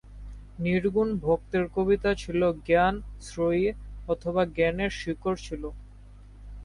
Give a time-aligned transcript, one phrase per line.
[0.59, 3.65] নির্গুণ ভক্তের কবিতা ছিল জ্ঞান-শ্রেয়ী,
[4.07, 5.63] অথবা জ্ঞানের শিকড় ছিল।